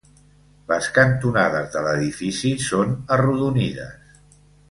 Les 0.69 0.85
cantonades 0.95 1.67
de 1.75 1.83
l'edifici 1.87 2.53
són 2.69 2.97
arrodonides. 3.17 4.19